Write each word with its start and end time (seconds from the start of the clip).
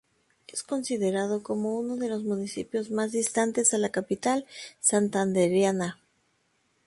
Es 0.47 0.63
considerado 0.63 1.43
como 1.43 1.77
uno 1.77 1.95
de 1.95 2.09
los 2.09 2.23
Municipio 2.23 2.81
más 2.89 3.11
distantes 3.11 3.75
a 3.75 3.77
la 3.77 3.89
capital 3.89 4.47
santandereana. 4.79 5.99